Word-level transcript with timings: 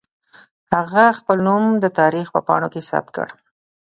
هغې 0.73 1.05
خپل 1.19 1.37
نوم 1.47 1.63
د 1.83 1.85
تاريخ 1.99 2.27
په 2.35 2.41
پاڼو 2.47 2.67
کې 2.73 2.81
ثبت 2.89 3.09
کړ. 3.15 3.27